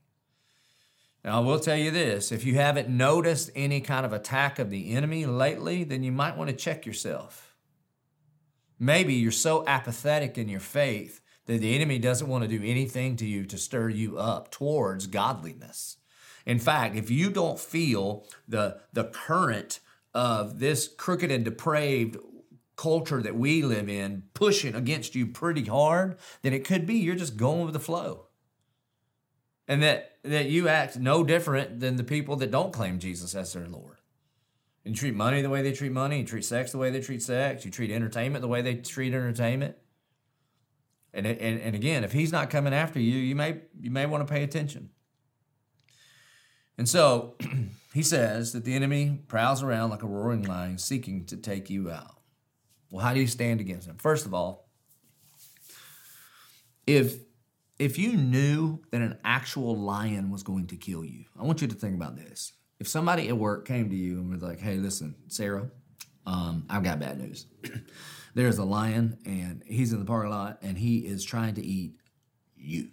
Now, 1.28 1.42
I 1.42 1.44
will 1.44 1.60
tell 1.60 1.76
you 1.76 1.90
this 1.90 2.32
if 2.32 2.46
you 2.46 2.54
haven't 2.54 2.88
noticed 2.88 3.50
any 3.54 3.82
kind 3.82 4.06
of 4.06 4.14
attack 4.14 4.58
of 4.58 4.70
the 4.70 4.94
enemy 4.94 5.26
lately, 5.26 5.84
then 5.84 6.02
you 6.02 6.10
might 6.10 6.38
want 6.38 6.48
to 6.48 6.56
check 6.56 6.86
yourself. 6.86 7.54
Maybe 8.78 9.12
you're 9.12 9.30
so 9.30 9.62
apathetic 9.66 10.38
in 10.38 10.48
your 10.48 10.58
faith 10.58 11.20
that 11.44 11.60
the 11.60 11.74
enemy 11.74 11.98
doesn't 11.98 12.28
want 12.28 12.44
to 12.44 12.58
do 12.58 12.64
anything 12.64 13.14
to 13.16 13.26
you 13.26 13.44
to 13.44 13.58
stir 13.58 13.90
you 13.90 14.16
up 14.16 14.50
towards 14.50 15.06
godliness. 15.06 15.98
In 16.46 16.58
fact, 16.58 16.96
if 16.96 17.10
you 17.10 17.28
don't 17.28 17.60
feel 17.60 18.24
the, 18.48 18.80
the 18.94 19.04
current 19.04 19.80
of 20.14 20.60
this 20.60 20.88
crooked 20.88 21.30
and 21.30 21.44
depraved 21.44 22.16
culture 22.76 23.20
that 23.20 23.36
we 23.36 23.60
live 23.60 23.90
in 23.90 24.22
pushing 24.32 24.74
against 24.74 25.14
you 25.14 25.26
pretty 25.26 25.66
hard, 25.66 26.16
then 26.40 26.54
it 26.54 26.64
could 26.64 26.86
be 26.86 26.94
you're 26.94 27.16
just 27.16 27.36
going 27.36 27.66
with 27.66 27.74
the 27.74 27.80
flow 27.80 28.28
and 29.68 29.82
that 29.82 30.07
that 30.24 30.46
you 30.46 30.68
act 30.68 30.98
no 30.98 31.24
different 31.24 31.80
than 31.80 31.96
the 31.96 32.04
people 32.04 32.36
that 32.36 32.50
don't 32.50 32.72
claim 32.72 32.98
Jesus 32.98 33.34
as 33.34 33.52
their 33.52 33.68
Lord. 33.68 33.98
You 34.84 34.94
treat 34.94 35.14
money 35.14 35.42
the 35.42 35.50
way 35.50 35.62
they 35.62 35.72
treat 35.72 35.92
money. 35.92 36.20
You 36.20 36.24
treat 36.24 36.44
sex 36.44 36.72
the 36.72 36.78
way 36.78 36.90
they 36.90 37.00
treat 37.00 37.22
sex. 37.22 37.64
You 37.64 37.70
treat 37.70 37.90
entertainment 37.90 38.40
the 38.42 38.48
way 38.48 38.62
they 38.62 38.76
treat 38.76 39.12
entertainment. 39.12 39.76
And, 41.12 41.26
and, 41.26 41.60
and 41.60 41.74
again, 41.74 42.04
if 42.04 42.12
he's 42.12 42.32
not 42.32 42.50
coming 42.50 42.72
after 42.72 43.00
you, 43.00 43.16
you 43.16 43.34
may 43.34 43.60
you 43.80 43.90
may 43.90 44.06
want 44.06 44.26
to 44.26 44.32
pay 44.32 44.42
attention. 44.42 44.90
And 46.78 46.88
so 46.88 47.36
he 47.94 48.02
says 48.02 48.52
that 48.52 48.64
the 48.64 48.74
enemy 48.74 49.20
prowls 49.28 49.62
around 49.62 49.90
like 49.90 50.02
a 50.02 50.06
roaring 50.06 50.42
lion, 50.42 50.78
seeking 50.78 51.26
to 51.26 51.36
take 51.36 51.68
you 51.68 51.90
out. 51.90 52.20
Well, 52.90 53.04
how 53.04 53.12
do 53.12 53.20
you 53.20 53.26
stand 53.26 53.60
against 53.60 53.86
him? 53.86 53.96
First 53.96 54.26
of 54.26 54.32
all, 54.32 54.68
if 56.86 57.16
if 57.78 57.98
you 57.98 58.16
knew 58.16 58.80
that 58.90 59.00
an 59.00 59.18
actual 59.24 59.76
lion 59.76 60.30
was 60.30 60.42
going 60.42 60.66
to 60.68 60.76
kill 60.76 61.04
you, 61.04 61.24
I 61.38 61.44
want 61.44 61.62
you 61.62 61.68
to 61.68 61.74
think 61.74 61.94
about 61.94 62.16
this. 62.16 62.52
If 62.80 62.88
somebody 62.88 63.28
at 63.28 63.36
work 63.36 63.66
came 63.66 63.90
to 63.90 63.96
you 63.96 64.18
and 64.18 64.30
was 64.30 64.42
like, 64.42 64.60
hey, 64.60 64.76
listen, 64.76 65.14
Sarah, 65.28 65.70
um, 66.26 66.64
I've 66.68 66.82
got 66.82 67.00
bad 67.00 67.18
news. 67.18 67.46
There's 68.34 68.58
a 68.58 68.64
lion 68.64 69.18
and 69.24 69.62
he's 69.66 69.92
in 69.92 69.98
the 69.98 70.04
parking 70.04 70.30
lot 70.30 70.58
and 70.62 70.76
he 70.76 70.98
is 70.98 71.24
trying 71.24 71.54
to 71.54 71.64
eat 71.64 71.94
you. 72.56 72.88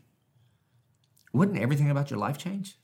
Wouldn't 1.33 1.57
everything 1.57 1.91
about 1.91 2.09
your 2.09 2.19
life 2.19 2.37
change? 2.37 2.77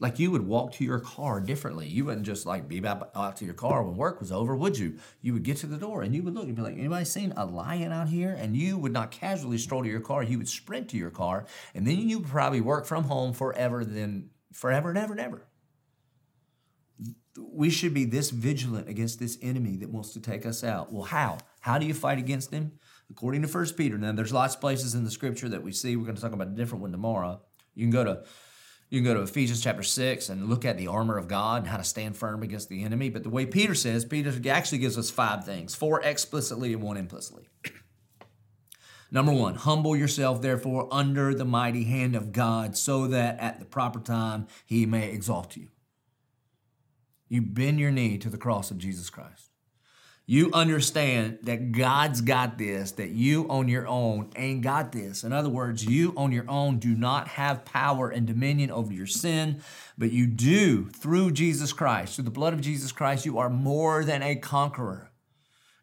Like 0.00 0.18
you 0.20 0.30
would 0.30 0.46
walk 0.46 0.72
to 0.74 0.84
your 0.84 1.00
car 1.00 1.40
differently. 1.40 1.88
You 1.88 2.04
wouldn't 2.04 2.26
just 2.26 2.46
like 2.46 2.68
be 2.68 2.84
out 2.86 3.36
to 3.38 3.44
your 3.44 3.54
car 3.54 3.82
when 3.82 3.96
work 3.96 4.20
was 4.20 4.30
over, 4.30 4.54
would 4.54 4.78
you? 4.78 4.98
You 5.22 5.32
would 5.32 5.42
get 5.42 5.56
to 5.58 5.66
the 5.66 5.76
door 5.76 6.02
and 6.02 6.14
you 6.14 6.22
would 6.22 6.34
look 6.34 6.44
and 6.44 6.54
be 6.54 6.62
like, 6.62 6.78
anybody 6.78 7.04
seen 7.04 7.32
a 7.36 7.44
lion 7.44 7.92
out 7.92 8.08
here? 8.08 8.30
And 8.30 8.56
you 8.56 8.78
would 8.78 8.92
not 8.92 9.10
casually 9.10 9.58
stroll 9.58 9.82
to 9.82 9.88
your 9.88 10.00
car. 10.00 10.22
You 10.22 10.38
would 10.38 10.48
sprint 10.48 10.88
to 10.90 10.96
your 10.96 11.10
car 11.10 11.46
and 11.74 11.86
then 11.86 12.08
you 12.08 12.20
would 12.20 12.28
probably 12.28 12.60
work 12.60 12.86
from 12.86 13.04
home 13.04 13.32
forever, 13.32 13.84
then 13.84 14.30
forever 14.52 14.88
and 14.88 14.98
ever 14.98 15.12
and 15.14 15.20
ever. 15.20 15.46
We 17.40 17.70
should 17.70 17.94
be 17.94 18.04
this 18.04 18.30
vigilant 18.30 18.88
against 18.88 19.18
this 19.18 19.38
enemy 19.42 19.76
that 19.78 19.90
wants 19.90 20.12
to 20.12 20.20
take 20.20 20.46
us 20.46 20.62
out. 20.62 20.92
Well, 20.92 21.04
how? 21.04 21.38
How 21.60 21.78
do 21.78 21.86
you 21.86 21.94
fight 21.94 22.18
against 22.18 22.52
him? 22.52 22.72
According 23.10 23.42
to 23.42 23.48
First 23.48 23.76
Peter. 23.76 23.96
Now, 23.96 24.12
there's 24.12 24.32
lots 24.32 24.54
of 24.54 24.60
places 24.60 24.94
in 24.94 25.04
the 25.04 25.10
scripture 25.10 25.48
that 25.48 25.62
we 25.62 25.72
see. 25.72 25.96
We're 25.96 26.04
going 26.04 26.16
to 26.16 26.22
talk 26.22 26.32
about 26.32 26.48
a 26.48 26.50
different 26.50 26.82
one 26.82 26.92
tomorrow. 26.92 27.40
You 27.74 27.84
can 27.84 27.90
go 27.90 28.04
to 28.04 28.24
you 28.90 29.00
can 29.00 29.04
go 29.04 29.14
to 29.14 29.22
Ephesians 29.22 29.62
chapter 29.62 29.82
6 29.82 30.28
and 30.30 30.48
look 30.48 30.64
at 30.64 30.78
the 30.78 30.86
armor 30.86 31.18
of 31.18 31.28
God 31.28 31.62
and 31.62 31.68
how 31.68 31.76
to 31.76 31.84
stand 31.84 32.16
firm 32.16 32.42
against 32.42 32.68
the 32.68 32.84
enemy. 32.84 33.10
But 33.10 33.22
the 33.22 33.28
way 33.30 33.44
Peter 33.44 33.74
says, 33.74 34.04
Peter 34.04 34.32
actually 34.50 34.78
gives 34.78 34.96
us 34.96 35.10
five 35.10 35.44
things 35.44 35.74
four 35.74 36.00
explicitly 36.02 36.72
and 36.72 36.82
one 36.82 36.96
implicitly. 36.96 37.48
Number 39.10 39.32
one, 39.32 39.54
humble 39.54 39.96
yourself, 39.96 40.42
therefore, 40.42 40.88
under 40.90 41.34
the 41.34 41.44
mighty 41.44 41.84
hand 41.84 42.14
of 42.14 42.32
God, 42.32 42.76
so 42.76 43.06
that 43.06 43.38
at 43.40 43.58
the 43.58 43.64
proper 43.64 44.00
time 44.00 44.46
he 44.66 44.86
may 44.86 45.10
exalt 45.10 45.56
you. 45.56 45.68
You 47.28 47.42
bend 47.42 47.78
your 47.78 47.90
knee 47.90 48.18
to 48.18 48.30
the 48.30 48.38
cross 48.38 48.70
of 48.70 48.78
Jesus 48.78 49.10
Christ. 49.10 49.50
You 50.30 50.50
understand 50.52 51.38
that 51.44 51.72
God's 51.72 52.20
got 52.20 52.58
this, 52.58 52.92
that 52.92 53.08
you 53.08 53.48
on 53.48 53.66
your 53.66 53.88
own 53.88 54.28
ain't 54.36 54.60
got 54.60 54.92
this. 54.92 55.24
In 55.24 55.32
other 55.32 55.48
words, 55.48 55.86
you 55.86 56.12
on 56.18 56.32
your 56.32 56.44
own 56.50 56.78
do 56.78 56.94
not 56.94 57.28
have 57.28 57.64
power 57.64 58.10
and 58.10 58.26
dominion 58.26 58.70
over 58.70 58.92
your 58.92 59.06
sin, 59.06 59.62
but 59.96 60.12
you 60.12 60.26
do 60.26 60.90
through 60.90 61.30
Jesus 61.30 61.72
Christ. 61.72 62.14
Through 62.14 62.24
the 62.24 62.30
blood 62.30 62.52
of 62.52 62.60
Jesus 62.60 62.92
Christ, 62.92 63.24
you 63.24 63.38
are 63.38 63.48
more 63.48 64.04
than 64.04 64.22
a 64.22 64.36
conqueror. 64.36 65.10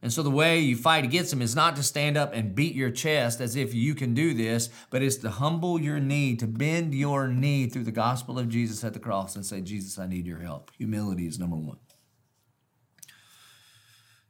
And 0.04 0.14
so 0.14 0.22
the 0.22 0.30
way 0.30 0.60
you 0.60 0.76
fight 0.76 1.06
against 1.06 1.32
them 1.32 1.42
is 1.42 1.56
not 1.56 1.76
to 1.78 1.82
stand 1.82 2.16
up 2.16 2.32
and 2.32 2.54
beat 2.54 2.76
your 2.76 2.92
chest 2.92 3.42
as 3.42 3.56
if 3.56 3.74
you 3.74 3.96
can 3.96 4.14
do 4.14 4.36
this, 4.36 4.70
but 4.92 5.02
it's 5.02 5.16
to 5.18 5.32
humble 5.32 5.82
your 5.82 6.00
knee, 6.00 6.36
to 6.36 6.46
bend 6.46 6.94
your 6.94 7.28
knee 7.28 7.66
through 7.66 7.86
the 7.86 7.92
gospel 7.92 8.38
of 8.38 8.50
Jesus 8.50 8.84
at 8.84 8.94
the 8.94 9.00
cross 9.00 9.36
and 9.36 9.44
say, 9.44 9.62
Jesus, 9.62 9.98
I 9.98 10.06
need 10.06 10.28
your 10.28 10.42
help. 10.42 10.70
Humility 10.78 11.26
is 11.26 11.40
number 11.40 11.56
one. 11.56 11.78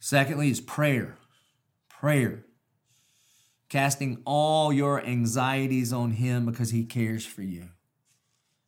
Secondly, 0.05 0.51
is 0.51 0.61
prayer. 0.61 1.17
Prayer. 1.89 2.45
Casting 3.69 4.21
all 4.23 4.71
your 4.71 5.03
anxieties 5.03 5.91
on 5.91 6.11
Him 6.11 6.45
because 6.45 6.69
He 6.69 6.85
cares 6.85 7.25
for 7.25 7.41
you. 7.41 7.69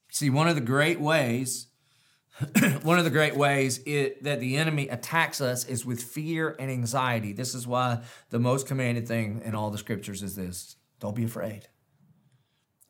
See, 0.09 0.31
one 0.31 0.47
of 0.47 0.55
the 0.55 0.61
great 0.61 0.99
ways, 0.99 1.67
one 2.81 2.97
of 2.97 3.03
the 3.03 3.11
great 3.11 3.37
ways 3.37 3.79
it, 3.85 4.23
that 4.23 4.39
the 4.39 4.57
enemy 4.57 4.87
attacks 4.87 5.39
us 5.39 5.63
is 5.65 5.85
with 5.85 6.01
fear 6.01 6.55
and 6.57 6.71
anxiety. 6.71 7.33
This 7.33 7.53
is 7.53 7.67
why 7.67 7.99
the 8.31 8.39
most 8.39 8.65
commanded 8.65 9.07
thing 9.07 9.43
in 9.45 9.53
all 9.53 9.69
the 9.69 9.77
scriptures 9.77 10.23
is 10.23 10.35
this 10.35 10.75
don't 10.99 11.15
be 11.15 11.25
afraid. 11.25 11.67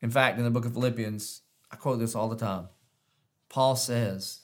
In 0.00 0.10
fact, 0.10 0.38
in 0.38 0.44
the 0.44 0.50
book 0.50 0.64
of 0.64 0.72
Philippians, 0.72 1.42
I 1.70 1.76
quote 1.76 1.98
this 1.98 2.14
all 2.14 2.30
the 2.30 2.34
time. 2.34 2.68
Paul 3.50 3.76
says, 3.76 4.40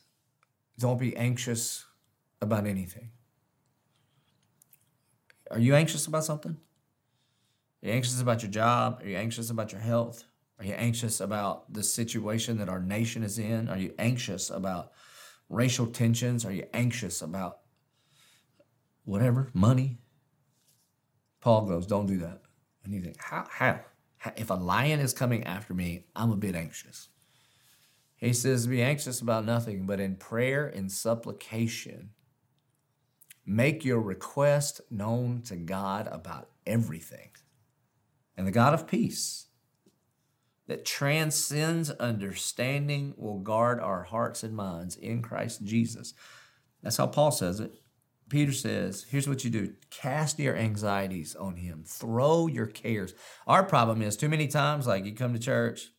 Don't 0.78 1.00
be 1.00 1.16
anxious 1.16 1.86
about 2.42 2.66
anything. 2.66 3.08
Are 5.50 5.58
you 5.58 5.74
anxious 5.74 6.06
about 6.06 6.24
something? 6.24 6.56
Are 7.82 7.88
you 7.88 7.92
anxious 7.92 8.20
about 8.20 8.42
your 8.42 8.50
job? 8.50 9.00
Are 9.02 9.08
you 9.08 9.16
anxious 9.16 9.50
about 9.50 9.72
your 9.72 9.80
health? 9.80 10.24
Are 10.58 10.64
you 10.64 10.72
anxious 10.72 11.20
about 11.20 11.72
the 11.72 11.82
situation 11.82 12.58
that 12.58 12.68
our 12.68 12.80
nation 12.80 13.22
is 13.22 13.38
in? 13.38 13.68
Are 13.68 13.76
you 13.76 13.92
anxious 13.98 14.50
about 14.50 14.92
racial 15.48 15.86
tensions? 15.86 16.44
Are 16.44 16.52
you 16.52 16.66
anxious 16.72 17.20
about 17.20 17.58
whatever, 19.04 19.50
money? 19.52 19.98
Paul 21.40 21.66
goes, 21.66 21.86
Don't 21.86 22.06
do 22.06 22.18
that. 22.18 22.42
And 22.84 22.94
you 22.94 23.02
think, 23.02 23.20
How? 23.20 23.46
How? 23.50 23.80
If 24.36 24.48
a 24.48 24.54
lion 24.54 25.00
is 25.00 25.12
coming 25.12 25.44
after 25.44 25.74
me, 25.74 26.06
I'm 26.16 26.30
a 26.30 26.36
bit 26.36 26.54
anxious. 26.54 27.08
He 28.16 28.32
says, 28.32 28.66
Be 28.66 28.82
anxious 28.82 29.20
about 29.20 29.44
nothing, 29.44 29.84
but 29.84 30.00
in 30.00 30.16
prayer 30.16 30.66
and 30.66 30.90
supplication 30.90 32.10
Make 33.46 33.84
your 33.84 34.00
request 34.00 34.80
known 34.90 35.42
to 35.42 35.56
God 35.56 36.08
about 36.10 36.48
everything. 36.66 37.30
And 38.36 38.46
the 38.46 38.52
God 38.52 38.74
of 38.74 38.86
peace 38.86 39.46
that 40.66 40.84
transcends 40.84 41.90
understanding 41.90 43.14
will 43.16 43.38
guard 43.38 43.80
our 43.80 44.04
hearts 44.04 44.42
and 44.42 44.56
minds 44.56 44.96
in 44.96 45.22
Christ 45.22 45.62
Jesus. 45.62 46.14
That's 46.82 46.96
how 46.96 47.06
Paul 47.06 47.30
says 47.30 47.60
it. 47.60 47.74
Peter 48.30 48.52
says, 48.52 49.06
here's 49.10 49.28
what 49.28 49.44
you 49.44 49.50
do 49.50 49.74
cast 49.90 50.38
your 50.38 50.56
anxieties 50.56 51.36
on 51.36 51.56
him, 51.56 51.84
throw 51.86 52.46
your 52.46 52.66
cares. 52.66 53.14
Our 53.46 53.62
problem 53.62 54.00
is 54.00 54.16
too 54.16 54.28
many 54.28 54.48
times, 54.48 54.86
like 54.86 55.04
you 55.04 55.14
come 55.14 55.34
to 55.34 55.38
church, 55.38 55.90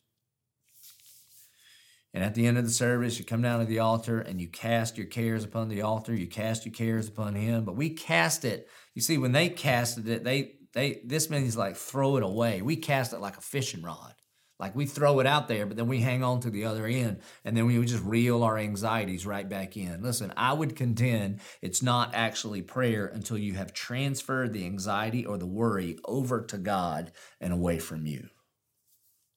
and 2.16 2.24
at 2.24 2.34
the 2.34 2.46
end 2.46 2.56
of 2.56 2.64
the 2.64 2.70
service, 2.70 3.18
you 3.18 3.26
come 3.26 3.42
down 3.42 3.60
to 3.60 3.66
the 3.66 3.80
altar 3.80 4.20
and 4.20 4.40
you 4.40 4.48
cast 4.48 4.96
your 4.96 5.06
cares 5.06 5.44
upon 5.44 5.68
the 5.68 5.82
altar. 5.82 6.14
You 6.14 6.26
cast 6.26 6.64
your 6.64 6.72
cares 6.72 7.08
upon 7.08 7.34
Him. 7.34 7.66
But 7.66 7.76
we 7.76 7.90
cast 7.90 8.46
it. 8.46 8.70
You 8.94 9.02
see, 9.02 9.18
when 9.18 9.32
they 9.32 9.50
casted 9.50 10.08
it, 10.08 10.24
they 10.24 10.54
they 10.72 11.02
this 11.04 11.28
means 11.28 11.58
like 11.58 11.76
throw 11.76 12.16
it 12.16 12.22
away. 12.22 12.62
We 12.62 12.76
cast 12.76 13.12
it 13.12 13.20
like 13.20 13.36
a 13.36 13.42
fishing 13.42 13.82
rod. 13.82 14.14
Like 14.58 14.74
we 14.74 14.86
throw 14.86 15.20
it 15.20 15.26
out 15.26 15.46
there, 15.46 15.66
but 15.66 15.76
then 15.76 15.88
we 15.88 16.00
hang 16.00 16.24
on 16.24 16.40
to 16.40 16.48
the 16.48 16.64
other 16.64 16.86
end, 16.86 17.20
and 17.44 17.54
then 17.54 17.66
we 17.66 17.84
just 17.84 18.02
reel 18.02 18.42
our 18.42 18.56
anxieties 18.56 19.26
right 19.26 19.46
back 19.46 19.76
in. 19.76 20.02
Listen, 20.02 20.32
I 20.38 20.54
would 20.54 20.74
contend 20.74 21.40
it's 21.60 21.82
not 21.82 22.14
actually 22.14 22.62
prayer 22.62 23.04
until 23.04 23.36
you 23.36 23.52
have 23.56 23.74
transferred 23.74 24.54
the 24.54 24.64
anxiety 24.64 25.26
or 25.26 25.36
the 25.36 25.44
worry 25.44 25.98
over 26.06 26.40
to 26.46 26.56
God 26.56 27.12
and 27.42 27.52
away 27.52 27.78
from 27.78 28.06
you. 28.06 28.30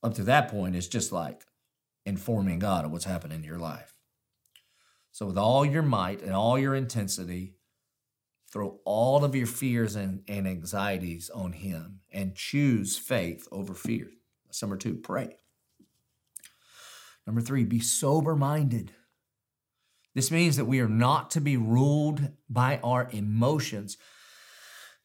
Up 0.01 0.13
to 0.13 0.23
that 0.23 0.49
point, 0.49 0.77
it's 0.77 0.87
just 0.87 1.11
like 1.11 1.43
informing 2.09 2.59
God 2.59 2.83
of 2.83 2.91
what's 2.91 3.05
happening 3.05 3.39
in 3.39 3.43
your 3.45 3.59
life. 3.59 3.93
So, 5.11 5.25
with 5.25 5.37
all 5.37 5.65
your 5.65 5.81
might 5.81 6.21
and 6.21 6.33
all 6.33 6.59
your 6.59 6.75
intensity, 6.75 7.55
throw 8.51 8.79
all 8.83 9.23
of 9.23 9.35
your 9.35 9.47
fears 9.47 9.95
and, 9.95 10.23
and 10.27 10.47
anxieties 10.47 11.29
on 11.29 11.53
Him 11.53 12.01
and 12.11 12.35
choose 12.35 12.97
faith 12.97 13.47
over 13.51 13.73
fear. 13.73 14.09
That's 14.45 14.61
number 14.61 14.77
two, 14.77 14.95
pray. 14.95 15.37
Number 17.25 17.41
three, 17.41 17.63
be 17.63 17.79
sober 17.79 18.35
minded. 18.35 18.91
This 20.15 20.31
means 20.31 20.57
that 20.57 20.65
we 20.65 20.79
are 20.79 20.89
not 20.89 21.31
to 21.31 21.41
be 21.41 21.57
ruled 21.57 22.29
by 22.49 22.79
our 22.83 23.07
emotions 23.11 23.97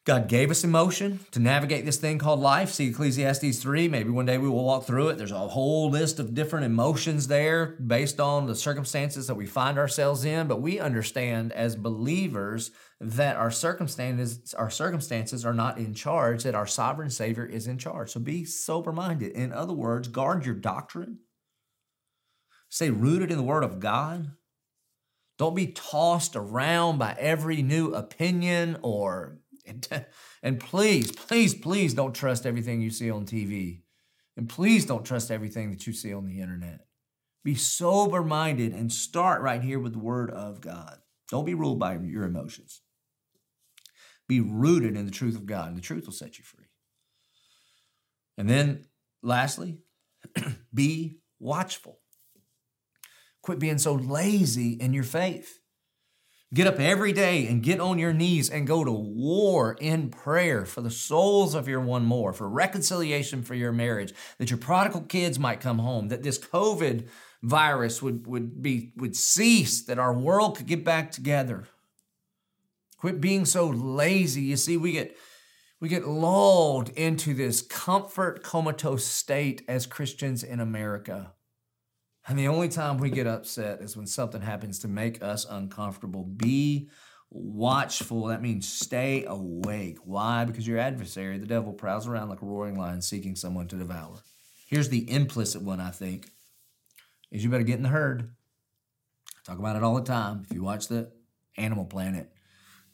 God 0.05 0.27
gave 0.27 0.51
us 0.51 0.63
emotion 0.63 1.21
to 1.31 1.39
navigate 1.39 1.83
this 1.83 1.97
thing 1.97 2.19
called 2.19 2.39
life. 2.39 2.69
See 2.69 2.89
Ecclesiastes 2.89 3.57
3. 3.59 3.87
Maybe 3.87 4.11
one 4.11 4.27
day 4.27 4.37
we 4.37 4.47
will 4.47 4.63
walk 4.63 4.85
through 4.85 5.09
it. 5.09 5.17
There's 5.17 5.31
a 5.31 5.47
whole 5.47 5.89
list 5.89 6.19
of 6.19 6.35
different 6.35 6.67
emotions 6.67 7.27
there 7.27 7.75
based 7.83 8.19
on 8.19 8.45
the 8.45 8.53
circumstances 8.53 9.25
that 9.25 9.33
we 9.33 9.47
find 9.47 9.79
ourselves 9.79 10.23
in. 10.23 10.47
But 10.47 10.61
we 10.61 10.79
understand 10.79 11.53
as 11.53 11.75
believers 11.75 12.69
that 13.01 13.35
our 13.35 13.49
circumstances, 13.49 14.53
our 14.53 14.69
circumstances 14.69 15.43
are 15.43 15.55
not 15.55 15.79
in 15.79 15.95
charge, 15.95 16.43
that 16.43 16.53
our 16.53 16.67
sovereign 16.67 17.09
Savior 17.09 17.45
is 17.45 17.65
in 17.65 17.79
charge. 17.79 18.11
So 18.11 18.19
be 18.19 18.45
sober 18.45 18.91
minded. 18.91 19.31
In 19.31 19.51
other 19.51 19.73
words, 19.73 20.07
guard 20.07 20.45
your 20.45 20.53
doctrine. 20.53 21.21
Stay 22.69 22.91
rooted 22.91 23.31
in 23.31 23.37
the 23.37 23.43
Word 23.43 23.63
of 23.63 23.79
God. 23.79 24.33
Don't 25.37 25.55
be 25.55 25.67
tossed 25.67 26.35
around 26.35 26.97
by 26.97 27.15
every 27.19 27.61
new 27.61 27.93
opinion 27.93 28.77
or 28.83 29.39
and, 29.67 30.05
and 30.43 30.59
please, 30.59 31.11
please, 31.11 31.53
please 31.53 31.93
don't 31.93 32.13
trust 32.13 32.45
everything 32.45 32.81
you 32.81 32.91
see 32.91 33.09
on 33.09 33.25
TV. 33.25 33.81
And 34.37 34.49
please 34.49 34.85
don't 34.85 35.05
trust 35.05 35.31
everything 35.31 35.71
that 35.71 35.87
you 35.87 35.93
see 35.93 36.13
on 36.13 36.25
the 36.25 36.41
internet. 36.41 36.85
Be 37.43 37.55
sober 37.55 38.23
minded 38.23 38.73
and 38.73 38.91
start 38.91 39.41
right 39.41 39.61
here 39.61 39.79
with 39.79 39.93
the 39.93 39.99
Word 39.99 40.31
of 40.31 40.61
God. 40.61 40.97
Don't 41.29 41.45
be 41.45 41.53
ruled 41.53 41.79
by 41.79 41.97
your 41.97 42.23
emotions. 42.23 42.81
Be 44.27 44.39
rooted 44.39 44.97
in 44.97 45.05
the 45.05 45.11
truth 45.11 45.35
of 45.35 45.45
God, 45.45 45.69
and 45.69 45.77
the 45.77 45.81
truth 45.81 46.05
will 46.05 46.13
set 46.13 46.37
you 46.37 46.43
free. 46.43 46.65
And 48.37 48.49
then, 48.49 48.85
lastly, 49.21 49.77
be 50.73 51.19
watchful. 51.39 51.99
Quit 53.41 53.59
being 53.59 53.77
so 53.77 53.93
lazy 53.93 54.71
in 54.73 54.93
your 54.93 55.03
faith. 55.03 55.59
Get 56.53 56.67
up 56.67 56.79
every 56.79 57.11
day 57.11 57.47
and 57.47 57.63
get 57.63 57.79
on 57.79 57.99
your 57.99 58.13
knees 58.13 58.49
and 58.49 58.67
go 58.67 58.83
to 58.83 58.91
war 58.91 59.75
in 59.81 60.09
prayer 60.09 60.65
for 60.65 60.81
the 60.81 60.91
souls 60.91 61.55
of 61.55 61.67
your 61.67 61.81
one 61.81 62.05
more, 62.05 62.33
for 62.33 62.47
reconciliation 62.47 63.41
for 63.43 63.55
your 63.55 63.71
marriage, 63.71 64.13
that 64.37 64.51
your 64.51 64.59
prodigal 64.59 65.01
kids 65.01 65.39
might 65.39 65.59
come 65.59 65.79
home, 65.79 66.09
that 66.09 66.23
this 66.23 66.37
COVID 66.37 67.07
virus 67.41 68.01
would, 68.01 68.27
would 68.27 68.61
be 68.61 68.93
would 68.95 69.15
cease, 69.15 69.83
that 69.83 69.99
our 69.99 70.13
world 70.13 70.57
could 70.57 70.67
get 70.67 70.85
back 70.85 71.11
together. 71.11 71.65
Quit 72.97 73.19
being 73.19 73.45
so 73.45 73.67
lazy. 73.67 74.43
You 74.43 74.57
see, 74.57 74.77
we 74.77 74.91
get 74.93 75.17
we 75.81 75.89
get 75.89 76.07
lulled 76.07 76.89
into 76.89 77.33
this 77.33 77.61
comfort 77.61 78.43
comatose 78.43 79.05
state 79.05 79.63
as 79.67 79.85
Christians 79.85 80.43
in 80.43 80.59
America. 80.59 81.33
And 82.27 82.39
the 82.39 82.47
only 82.47 82.69
time 82.69 82.97
we 82.97 83.09
get 83.09 83.27
upset 83.27 83.81
is 83.81 83.95
when 83.95 84.07
something 84.07 84.41
happens 84.41 84.79
to 84.79 84.87
make 84.87 85.21
us 85.21 85.45
uncomfortable. 85.47 86.23
Be 86.23 86.89
watchful. 87.29 88.27
That 88.27 88.41
means 88.41 88.67
stay 88.67 89.25
awake. 89.25 89.99
Why? 90.03 90.45
Because 90.45 90.67
your 90.67 90.79
adversary, 90.79 91.37
the 91.37 91.45
devil, 91.45 91.71
prowls 91.73 92.07
around 92.07 92.29
like 92.29 92.41
a 92.41 92.45
roaring 92.45 92.79
lion 92.79 93.01
seeking 93.01 93.35
someone 93.35 93.67
to 93.67 93.75
devour. 93.75 94.17
Here's 94.67 94.89
the 94.89 95.09
implicit 95.11 95.61
one, 95.61 95.79
I 95.79 95.91
think, 95.91 96.29
is 97.31 97.43
you 97.43 97.49
better 97.51 97.63
get 97.63 97.77
in 97.77 97.83
the 97.83 97.89
herd. 97.89 98.31
I 99.37 99.51
talk 99.51 99.59
about 99.59 99.75
it 99.75 99.83
all 99.83 99.95
the 99.95 100.01
time. 100.01 100.43
If 100.49 100.55
you 100.55 100.63
watch 100.63 100.87
the 100.87 101.11
Animal 101.57 101.85
Planet, 101.85 102.31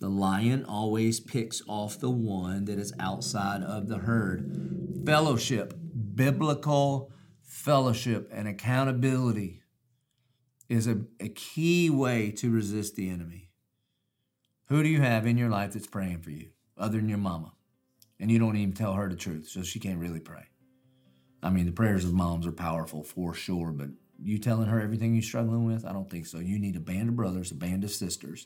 the 0.01 0.09
lion 0.09 0.65
always 0.65 1.21
picks 1.21 1.61
off 1.69 2.00
the 2.00 2.09
one 2.09 2.65
that 2.65 2.77
is 2.79 2.93
outside 3.00 3.63
of 3.63 3.88
the 3.88 4.00
herd. 4.00 5.03
Fellowship, 5.05 5.73
biblical 6.15 7.13
fellowship 7.51 8.29
and 8.34 8.48
accountability 8.48 9.62
is 10.70 10.88
a, 10.88 11.01
a 11.20 11.29
key 11.29 11.89
way 11.89 12.31
to 12.31 12.51
resist 12.51 12.96
the 12.96 13.10
enemy. 13.10 13.50
Who 14.67 14.84
do 14.84 14.89
you 14.89 15.01
have 15.01 15.27
in 15.27 15.38
your 15.38 15.50
life 15.50 15.74
that's 15.74 15.88
praying 15.88 16.20
for 16.20 16.31
you 16.31 16.50
other 16.77 16.98
than 16.98 17.10
your 17.10 17.17
mama? 17.17 17.53
and 18.22 18.31
you 18.31 18.38
don't 18.38 18.55
even 18.55 18.74
tell 18.74 18.93
her 18.93 19.10
the 19.10 19.15
truth, 19.15 19.50
so 19.50 19.63
she 19.63 19.79
can't 19.79 20.00
really 20.00 20.20
pray. 20.20 20.46
I 21.41 21.50
mean, 21.50 21.65
the 21.65 21.72
prayers 21.72 22.05
of 22.05 22.13
moms 22.13 22.46
are 22.46 22.51
powerful 22.51 23.03
for 23.03 23.34
sure, 23.34 23.72
but 23.72 23.89
you 24.24 24.38
telling 24.38 24.67
her 24.67 24.79
everything 24.79 25.15
you're 25.15 25.24
struggling 25.24 25.65
with, 25.65 25.84
I 25.84 25.91
don't 25.91 26.10
think 26.10 26.27
so. 26.27 26.38
You 26.38 26.60
need 26.60 26.75
a 26.75 26.79
band 26.79 27.10
of 27.10 27.15
brothers, 27.15 27.50
a 27.50 27.55
band 27.55 27.84
of 27.84 27.89
sisters 27.89 28.46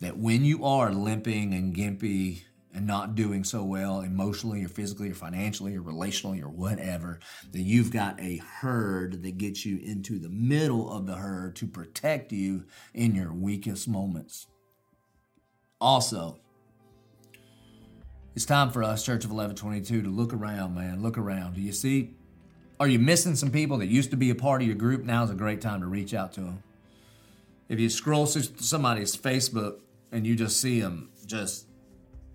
that 0.00 0.16
when 0.16 0.44
you 0.44 0.64
are 0.64 0.92
limping 0.92 1.54
and 1.54 1.74
gimpy 1.74 2.42
and 2.74 2.86
not 2.86 3.14
doing 3.14 3.44
so 3.44 3.62
well 3.62 4.00
emotionally 4.00 4.64
or 4.64 4.68
physically 4.68 5.10
or 5.10 5.14
financially 5.14 5.76
or 5.76 5.80
relationally 5.80 6.42
or 6.42 6.48
whatever, 6.48 7.20
that 7.52 7.60
you've 7.60 7.92
got 7.92 8.20
a 8.20 8.38
herd 8.38 9.22
that 9.22 9.38
gets 9.38 9.64
you 9.64 9.78
into 9.78 10.18
the 10.18 10.28
middle 10.28 10.90
of 10.90 11.06
the 11.06 11.14
herd 11.14 11.54
to 11.56 11.66
protect 11.66 12.32
you 12.32 12.64
in 12.92 13.14
your 13.14 13.32
weakest 13.32 13.86
moments. 13.86 14.48
Also, 15.80 16.40
it's 18.34 18.44
time 18.44 18.70
for 18.70 18.82
us, 18.82 19.04
Church 19.04 19.24
of 19.24 19.30
1122, 19.30 20.02
to 20.02 20.08
look 20.08 20.32
around, 20.32 20.74
man. 20.74 21.00
Look 21.00 21.16
around. 21.16 21.54
Do 21.54 21.60
you 21.60 21.72
see? 21.72 22.16
Are 22.80 22.88
you 22.88 22.98
missing 22.98 23.36
some 23.36 23.52
people 23.52 23.78
that 23.78 23.86
used 23.86 24.10
to 24.10 24.16
be 24.16 24.30
a 24.30 24.34
part 24.34 24.60
of 24.60 24.66
your 24.66 24.76
group? 24.76 25.04
Now's 25.04 25.30
a 25.30 25.34
great 25.34 25.60
time 25.60 25.80
to 25.80 25.86
reach 25.86 26.12
out 26.12 26.32
to 26.32 26.40
them. 26.40 26.62
If 27.68 27.78
you 27.78 27.88
scroll 27.88 28.26
through 28.26 28.42
somebody's 28.58 29.16
Facebook 29.16 29.78
and 30.10 30.26
you 30.26 30.34
just 30.34 30.60
see 30.60 30.80
them 30.80 31.10
just 31.26 31.66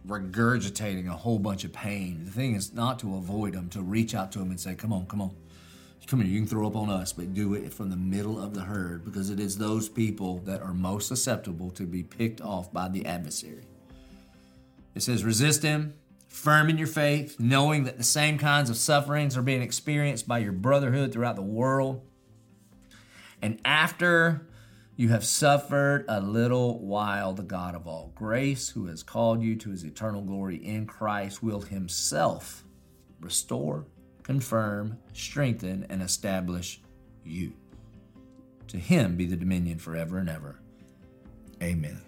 regurgitating 0.10 1.08
a 1.08 1.14
whole 1.14 1.40
bunch 1.40 1.64
of 1.64 1.72
pain. 1.72 2.26
The 2.26 2.32
thing 2.32 2.56
is 2.56 2.74
not 2.74 3.00
to 3.00 3.16
avoid 3.16 3.54
them, 3.54 3.70
to 3.70 3.82
reach 3.82 4.14
out 4.14 4.32
to 4.34 4.40
them 4.40 4.50
and 4.50 4.60
say, 4.60 4.76
Come 4.76 4.92
on, 4.92 5.06
come 5.06 5.22
on. 5.22 5.36
Come 6.10 6.22
here, 6.22 6.30
you 6.30 6.40
can 6.40 6.48
throw 6.48 6.66
up 6.66 6.76
on 6.76 6.90
us, 6.90 7.14
but 7.14 7.36
do 7.36 7.54
it 7.54 7.72
from 7.72 7.92
the 7.92 7.96
middle 7.96 8.42
of 8.42 8.56
the 8.56 8.62
herd 8.62 9.06
because 9.06 9.30
it 9.30 9.40
is 9.40 9.60
those 9.60 9.88
people 9.88 10.40
that 10.40 10.60
are 10.60 10.74
most 10.74 11.08
susceptible 11.08 11.70
to 11.70 11.84
be 11.84 12.02
picked 12.02 12.42
off 12.42 12.74
by 12.74 12.90
the 12.90 13.06
adversary. 13.06 13.64
It 14.96 15.04
says, 15.04 15.24
Resist 15.24 15.62
him, 15.62 15.94
firm 16.28 16.68
in 16.68 16.80
your 16.80 16.88
faith, 16.88 17.40
knowing 17.40 17.84
that 17.84 17.98
the 18.00 18.04
same 18.04 18.40
kinds 18.40 18.72
of 18.72 18.78
sufferings 18.78 19.38
are 19.38 19.44
being 19.44 19.62
experienced 19.62 20.28
by 20.28 20.40
your 20.40 20.52
brotherhood 20.52 21.14
throughout 21.14 21.36
the 21.36 21.44
world. 21.44 22.02
And 23.40 23.60
after 23.64 24.48
you 25.00 25.08
have 25.08 25.24
suffered 25.24 26.04
a 26.10 26.20
little 26.20 26.78
while. 26.78 27.32
The 27.32 27.42
God 27.42 27.74
of 27.74 27.88
all 27.88 28.12
grace, 28.16 28.68
who 28.68 28.88
has 28.88 29.02
called 29.02 29.42
you 29.42 29.56
to 29.56 29.70
his 29.70 29.86
eternal 29.86 30.22
glory 30.22 30.58
in 30.58 30.86
Christ, 30.88 31.42
will 31.42 31.62
himself 31.62 32.66
restore, 33.22 33.86
confirm, 34.24 34.98
strengthen, 35.14 35.86
and 35.90 36.02
establish 36.02 36.82
you. 37.24 37.54
To 38.68 38.78
him 38.78 39.16
be 39.16 39.26
the 39.26 39.38
dominion 39.38 39.80
forever 39.80 40.18
and 40.18 40.30
ever. 40.30 40.60
Amen. 41.64 42.02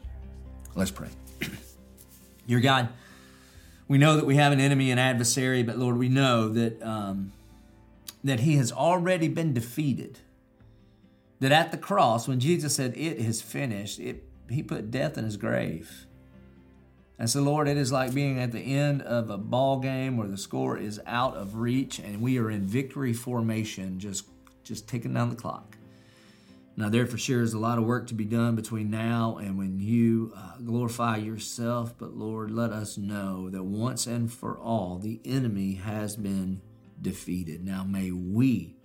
Let's 0.76 0.92
pray. 0.92 1.08
Your 2.46 2.60
God, 2.60 2.90
we 3.88 4.00
know 4.00 4.18
that 4.18 4.26
we 4.26 4.36
have 4.36 4.52
an 4.52 4.60
enemy 4.60 4.92
and 4.92 5.00
adversary, 5.00 5.64
but 5.64 5.78
Lord, 5.78 5.96
we 5.96 6.10
know 6.10 6.50
that 6.50 6.84
um, 6.84 7.32
that 8.22 8.42
he 8.42 8.58
has 8.58 8.70
already 8.70 9.30
been 9.30 9.54
defeated 9.54 10.20
that 11.42 11.52
at 11.52 11.72
the 11.72 11.78
cross, 11.78 12.28
when 12.28 12.40
Jesus 12.40 12.76
said, 12.76 12.94
It 12.96 13.18
is 13.18 13.42
finished, 13.42 14.00
it, 14.00 14.24
he 14.50 14.64
put 14.64 14.92
death 14.92 15.18
in 15.18 15.26
his 15.26 15.38
grave. 15.38 16.06
And 17.20 17.30
so, 17.30 17.42
Lord, 17.42 17.68
it 17.68 17.78
is 17.78 17.92
like 17.92 18.14
being 18.14 18.40
at 18.40 18.52
the 18.52 18.60
end 18.60 19.02
of 19.02 19.30
a 19.30 19.38
ball 19.38 19.80
game 19.80 20.18
where 20.18 20.28
the 20.28 20.38
score 20.38 20.78
is 20.78 21.00
out 21.06 21.36
of 21.36 21.56
reach 21.56 22.00
and 22.00 22.22
we 22.22 22.40
are 22.40 22.50
in 22.50 22.66
victory 22.66 23.14
formation, 23.14 24.00
just, 24.00 24.26
just 24.64 24.88
ticking 24.88 25.14
down 25.14 25.30
the 25.30 25.36
clock. 25.36 25.78
Now, 26.78 26.90
there 26.90 27.06
for 27.06 27.18
sure 27.18 27.42
is 27.42 27.54
a 27.54 27.60
lot 27.60 27.78
of 27.78 27.84
work 27.84 28.08
to 28.08 28.16
be 28.16 28.26
done 28.26 28.56
between 28.56 28.90
now 28.90 29.38
and 29.38 29.58
when 29.58 29.80
you 29.80 30.34
uh, 30.36 30.58
glorify 30.64 31.18
yourself. 31.18 31.96
But 31.98 32.16
Lord, 32.16 32.50
let 32.50 32.72
us 32.72 32.98
know 32.98 33.50
that 33.50 33.64
once 33.64 34.08
and 34.08 34.32
for 34.32 34.58
all, 34.58 34.98
the 34.98 35.22
enemy 35.26 35.74
has 35.74 36.16
been 36.16 36.62
defeated. 37.00 37.64
Now, 37.64 37.84
may 37.84 38.12
we 38.12 38.78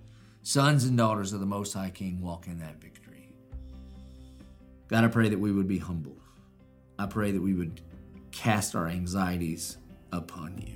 sons 0.46 0.84
and 0.84 0.96
daughters 0.96 1.32
of 1.32 1.40
the 1.40 1.46
Most 1.46 1.72
High 1.72 1.90
King 1.90 2.20
walk 2.22 2.46
in 2.46 2.60
that 2.60 2.80
victory. 2.80 3.32
God, 4.86 5.02
I 5.02 5.08
pray 5.08 5.28
that 5.28 5.40
we 5.40 5.50
would 5.50 5.66
be 5.66 5.78
humble. 5.78 6.16
I 7.00 7.06
pray 7.06 7.32
that 7.32 7.40
we 7.42 7.52
would 7.52 7.80
cast 8.30 8.76
our 8.76 8.86
anxieties 8.86 9.78
upon 10.12 10.56
you. 10.64 10.74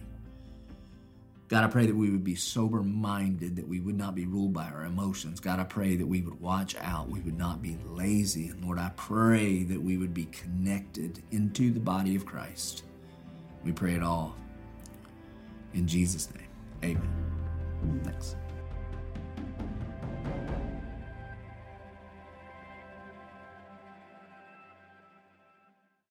God, 1.46 1.62
I 1.62 1.68
pray 1.68 1.87
that 1.87 1.94
we 1.94 2.11
would 2.11 2.24
be 2.24 2.35
sober 2.35 2.83
minded, 2.83 3.54
that 3.54 3.68
we 3.68 3.78
would 3.78 3.96
not 3.96 4.16
be 4.16 4.26
ruled 4.26 4.52
by 4.52 4.64
our 4.64 4.87
emotions. 4.87 5.38
God, 5.38 5.61
I 5.61 5.64
pray 5.64 5.94
that 5.94 6.06
we 6.06 6.20
would 6.20 6.40
watch 6.40 6.74
out, 6.80 7.09
we 7.09 7.20
would 7.20 7.38
not 7.38 7.62
be 7.62 7.78
lazy. 7.87 8.48
And 8.48 8.64
Lord, 8.64 8.80
I 8.80 8.90
pray 8.96 9.62
that 9.62 9.80
we 9.80 9.96
would 9.96 10.12
be 10.12 10.24
connected 10.26 11.22
into 11.30 11.70
the 11.70 11.80
body 11.80 12.16
of 12.16 12.26
Christ. 12.26 12.83
We 13.64 13.70
pray 13.70 13.94
it 13.94 14.02
all 14.02 14.35
in 15.74 15.87
Jesus' 15.87 16.28
name. 16.35 16.48
Amen. 16.83 18.02
Thanks. 18.02 18.35